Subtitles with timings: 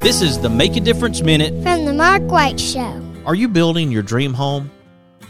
[0.00, 3.02] This is the Make a Difference Minute from the Mark White Show.
[3.26, 4.70] Are you building your dream home?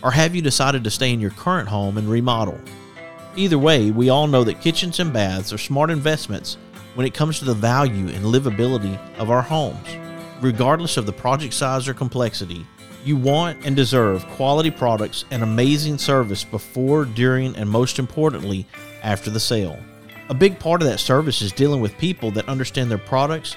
[0.00, 2.56] Or have you decided to stay in your current home and remodel?
[3.34, 6.56] Either way, we all know that kitchens and baths are smart investments
[6.94, 9.88] when it comes to the value and livability of our homes.
[10.40, 12.64] Regardless of the project size or complexity,
[13.04, 18.68] you want and deserve quality products and amazing service before, during, and most importantly,
[19.02, 19.80] after the sale.
[20.28, 23.56] A big part of that service is dealing with people that understand their products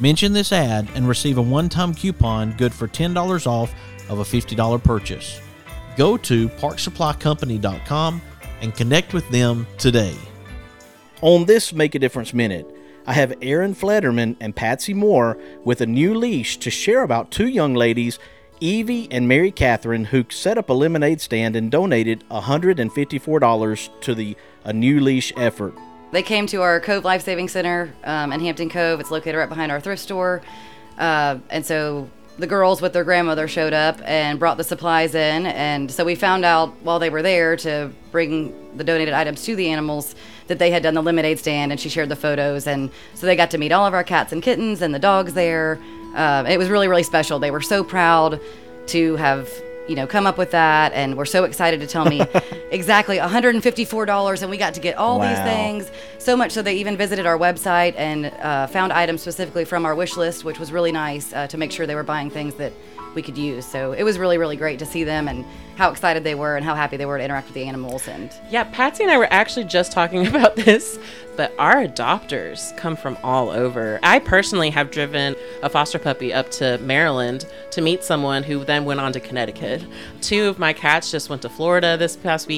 [0.00, 3.72] Mention this ad and receive a one time coupon good for $10 off
[4.08, 5.40] of a $50 purchase.
[5.96, 8.22] Go to parksupplycompany.com
[8.60, 10.14] and connect with them today.
[11.20, 12.72] On this Make a Difference Minute,
[13.06, 17.48] I have Aaron Flederman and Patsy Moore with a new leash to share about two
[17.48, 18.20] young ladies,
[18.60, 24.36] Evie and Mary Catherine, who set up a lemonade stand and donated $154 to the
[24.62, 25.74] A New Leash effort.
[26.10, 28.98] They came to our Cove Life Saving Center um, in Hampton Cove.
[28.98, 30.40] It's located right behind our thrift store.
[30.96, 35.44] Uh, and so the girls with their grandmother showed up and brought the supplies in.
[35.44, 39.54] And so we found out while they were there to bring the donated items to
[39.54, 40.14] the animals
[40.46, 41.72] that they had done the lemonade stand.
[41.72, 42.66] And she shared the photos.
[42.66, 45.34] And so they got to meet all of our cats and kittens and the dogs
[45.34, 45.78] there.
[46.14, 47.38] Uh, it was really, really special.
[47.38, 48.40] They were so proud
[48.86, 49.50] to have
[49.88, 50.92] you know, come up with that.
[50.92, 52.20] And we're so excited to tell me
[52.70, 54.42] exactly $154.
[54.42, 55.28] And we got to get all wow.
[55.28, 55.90] these things.
[56.18, 59.94] So much so they even visited our website and uh, found items specifically from our
[59.94, 62.72] wish list, which was really nice uh, to make sure they were buying things that
[63.14, 63.66] we could use.
[63.66, 65.44] So it was really, really great to see them and
[65.76, 68.06] how excited they were and how happy they were to interact with the animals.
[68.06, 70.98] And yeah, Patsy and I were actually just talking about this
[71.38, 74.00] but our adopters come from all over.
[74.02, 78.84] I personally have driven a foster puppy up to Maryland to meet someone who then
[78.84, 79.86] went on to Connecticut.
[80.20, 82.48] Two of my cats just went to Florida this past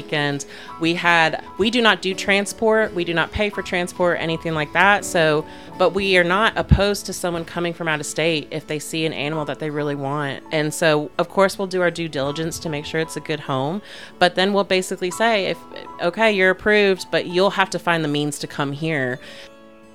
[0.81, 2.95] We had we do not do transport.
[2.95, 5.05] We do not pay for transport anything like that.
[5.05, 5.47] So,
[5.79, 9.07] but we are not opposed to someone coming from out of state if they see
[9.07, 10.43] an animal that they really want.
[10.53, 13.41] And so, of course, we'll do our due diligence to make sure it's a good
[13.41, 13.83] home,
[14.19, 15.59] but then we'll basically say if
[16.03, 19.21] okay, you're approved, but you'll have to find the means to come here.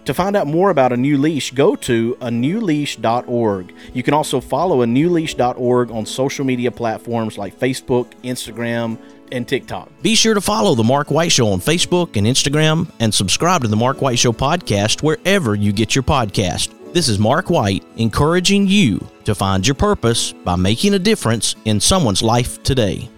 [0.06, 3.74] To find out more about A New Leash, go to anewleash.org.
[3.92, 9.00] You can also follow anewleash.org on social media platforms like Facebook, Instagram,
[9.32, 9.90] and TikTok.
[10.02, 13.68] Be sure to follow The Mark White Show on Facebook and Instagram and subscribe to
[13.68, 16.72] The Mark White Show podcast wherever you get your podcast.
[16.94, 21.80] This is Mark White encouraging you to find your purpose by making a difference in
[21.80, 23.10] someone's life today.